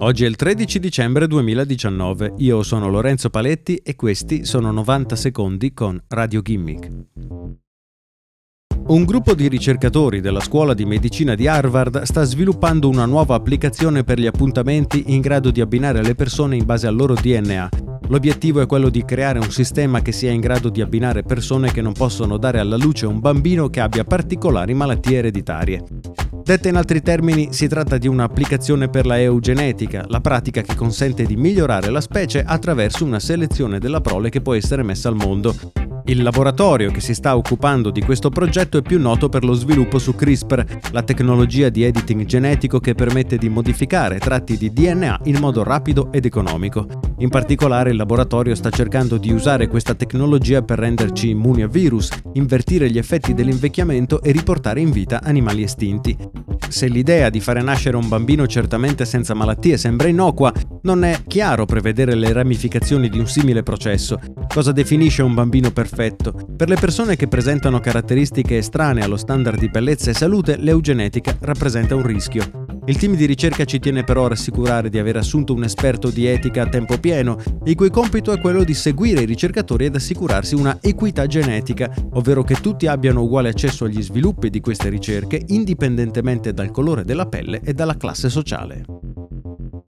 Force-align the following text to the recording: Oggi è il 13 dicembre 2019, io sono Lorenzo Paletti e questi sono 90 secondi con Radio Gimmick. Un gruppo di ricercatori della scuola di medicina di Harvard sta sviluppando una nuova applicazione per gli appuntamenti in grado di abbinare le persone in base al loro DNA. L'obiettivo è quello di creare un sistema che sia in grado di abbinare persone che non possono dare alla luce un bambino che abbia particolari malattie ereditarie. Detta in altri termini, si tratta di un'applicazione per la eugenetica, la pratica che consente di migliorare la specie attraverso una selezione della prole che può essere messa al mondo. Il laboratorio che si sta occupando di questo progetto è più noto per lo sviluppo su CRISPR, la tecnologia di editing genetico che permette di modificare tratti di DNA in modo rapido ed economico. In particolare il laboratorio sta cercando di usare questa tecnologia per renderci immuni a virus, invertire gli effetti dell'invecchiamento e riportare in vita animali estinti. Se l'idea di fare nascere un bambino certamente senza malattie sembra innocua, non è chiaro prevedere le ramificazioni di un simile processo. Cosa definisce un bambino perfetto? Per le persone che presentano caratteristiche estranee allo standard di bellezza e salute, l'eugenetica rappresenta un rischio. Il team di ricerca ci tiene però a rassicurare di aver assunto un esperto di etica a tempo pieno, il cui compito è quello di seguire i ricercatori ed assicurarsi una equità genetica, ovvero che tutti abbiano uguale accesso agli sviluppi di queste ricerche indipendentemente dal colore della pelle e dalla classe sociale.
Oggi 0.00 0.22
è 0.22 0.28
il 0.28 0.36
13 0.36 0.78
dicembre 0.78 1.26
2019, 1.26 2.34
io 2.36 2.62
sono 2.62 2.88
Lorenzo 2.88 3.30
Paletti 3.30 3.74
e 3.76 3.96
questi 3.96 4.44
sono 4.44 4.70
90 4.70 5.16
secondi 5.16 5.74
con 5.74 6.00
Radio 6.06 6.40
Gimmick. 6.40 6.88
Un 8.86 9.04
gruppo 9.04 9.34
di 9.34 9.48
ricercatori 9.48 10.20
della 10.20 10.38
scuola 10.38 10.72
di 10.72 10.84
medicina 10.84 11.34
di 11.34 11.48
Harvard 11.48 12.02
sta 12.02 12.22
sviluppando 12.22 12.88
una 12.88 13.06
nuova 13.06 13.34
applicazione 13.34 14.04
per 14.04 14.20
gli 14.20 14.26
appuntamenti 14.26 15.02
in 15.08 15.20
grado 15.20 15.50
di 15.50 15.60
abbinare 15.60 16.00
le 16.00 16.14
persone 16.14 16.54
in 16.54 16.64
base 16.64 16.86
al 16.86 16.94
loro 16.94 17.14
DNA. 17.14 17.68
L'obiettivo 18.06 18.60
è 18.60 18.66
quello 18.66 18.90
di 18.90 19.04
creare 19.04 19.40
un 19.40 19.50
sistema 19.50 20.00
che 20.00 20.12
sia 20.12 20.30
in 20.30 20.40
grado 20.40 20.68
di 20.68 20.80
abbinare 20.80 21.24
persone 21.24 21.72
che 21.72 21.82
non 21.82 21.92
possono 21.92 22.36
dare 22.36 22.60
alla 22.60 22.76
luce 22.76 23.04
un 23.04 23.18
bambino 23.18 23.68
che 23.68 23.80
abbia 23.80 24.04
particolari 24.04 24.74
malattie 24.74 25.18
ereditarie. 25.18 25.82
Detta 26.48 26.68
in 26.68 26.76
altri 26.76 27.02
termini, 27.02 27.52
si 27.52 27.68
tratta 27.68 27.98
di 27.98 28.08
un'applicazione 28.08 28.88
per 28.88 29.04
la 29.04 29.20
eugenetica, 29.20 30.06
la 30.08 30.22
pratica 30.22 30.62
che 30.62 30.74
consente 30.74 31.26
di 31.26 31.36
migliorare 31.36 31.90
la 31.90 32.00
specie 32.00 32.42
attraverso 32.42 33.04
una 33.04 33.20
selezione 33.20 33.78
della 33.78 34.00
prole 34.00 34.30
che 34.30 34.40
può 34.40 34.54
essere 34.54 34.82
messa 34.82 35.10
al 35.10 35.14
mondo. 35.14 35.87
Il 36.08 36.22
laboratorio 36.22 36.90
che 36.90 37.00
si 37.00 37.12
sta 37.12 37.36
occupando 37.36 37.90
di 37.90 38.00
questo 38.00 38.30
progetto 38.30 38.78
è 38.78 38.82
più 38.82 38.98
noto 38.98 39.28
per 39.28 39.44
lo 39.44 39.52
sviluppo 39.52 39.98
su 39.98 40.14
CRISPR, 40.14 40.64
la 40.92 41.02
tecnologia 41.02 41.68
di 41.68 41.82
editing 41.82 42.24
genetico 42.24 42.80
che 42.80 42.94
permette 42.94 43.36
di 43.36 43.50
modificare 43.50 44.18
tratti 44.18 44.56
di 44.56 44.72
DNA 44.72 45.20
in 45.24 45.36
modo 45.38 45.62
rapido 45.62 46.10
ed 46.10 46.24
economico. 46.24 46.86
In 47.18 47.28
particolare 47.28 47.90
il 47.90 47.96
laboratorio 47.96 48.54
sta 48.54 48.70
cercando 48.70 49.18
di 49.18 49.30
usare 49.30 49.68
questa 49.68 49.92
tecnologia 49.92 50.62
per 50.62 50.78
renderci 50.78 51.28
immuni 51.28 51.60
a 51.60 51.68
virus, 51.68 52.08
invertire 52.32 52.90
gli 52.90 52.96
effetti 52.96 53.34
dell'invecchiamento 53.34 54.22
e 54.22 54.32
riportare 54.32 54.80
in 54.80 54.90
vita 54.90 55.20
animali 55.22 55.62
estinti. 55.62 56.16
Se 56.68 56.86
l'idea 56.86 57.30
di 57.30 57.40
fare 57.40 57.62
nascere 57.62 57.96
un 57.96 58.08
bambino 58.08 58.46
certamente 58.46 59.04
senza 59.04 59.34
malattie 59.34 59.76
sembra 59.76 60.08
innocua, 60.08 60.52
non 60.82 61.02
è 61.02 61.22
chiaro 61.26 61.64
prevedere 61.64 62.14
le 62.14 62.32
ramificazioni 62.32 63.08
di 63.08 63.18
un 63.18 63.26
simile 63.26 63.62
processo. 63.62 64.20
Cosa 64.52 64.72
definisce 64.72 65.22
un 65.22 65.34
bambino 65.34 65.70
perfetto? 65.70 66.34
Per 66.56 66.68
le 66.68 66.76
persone 66.76 67.16
che 67.16 67.28
presentano 67.28 67.80
caratteristiche 67.80 68.58
estranee 68.58 69.02
allo 69.02 69.16
standard 69.16 69.58
di 69.58 69.68
bellezza 69.68 70.10
e 70.10 70.14
salute, 70.14 70.56
l'eugenetica 70.56 71.36
rappresenta 71.40 71.94
un 71.94 72.06
rischio. 72.06 72.67
Il 72.88 72.96
team 72.96 73.16
di 73.16 73.26
ricerca 73.26 73.66
ci 73.66 73.78
tiene 73.80 74.02
però 74.02 74.24
a 74.24 74.28
rassicurare 74.28 74.88
di 74.88 74.98
aver 74.98 75.18
assunto 75.18 75.52
un 75.52 75.62
esperto 75.62 76.08
di 76.08 76.24
etica 76.24 76.62
a 76.62 76.68
tempo 76.70 76.96
pieno, 76.96 77.38
il 77.64 77.74
cui 77.74 77.90
compito 77.90 78.32
è 78.32 78.40
quello 78.40 78.64
di 78.64 78.72
seguire 78.72 79.20
i 79.20 79.26
ricercatori 79.26 79.84
ed 79.84 79.94
assicurarsi 79.94 80.54
una 80.54 80.78
equità 80.80 81.26
genetica, 81.26 81.94
ovvero 82.12 82.42
che 82.42 82.54
tutti 82.54 82.86
abbiano 82.86 83.24
uguale 83.24 83.50
accesso 83.50 83.84
agli 83.84 84.02
sviluppi 84.02 84.48
di 84.48 84.60
queste 84.60 84.88
ricerche 84.88 85.42
indipendentemente 85.48 86.54
dal 86.54 86.70
colore 86.70 87.04
della 87.04 87.26
pelle 87.26 87.60
e 87.62 87.74
dalla 87.74 87.98
classe 87.98 88.30
sociale. 88.30 88.97